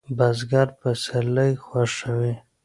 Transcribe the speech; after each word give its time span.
بزګر 0.17 0.67
پسرلی 0.79 1.51
خوښوي 1.65 2.33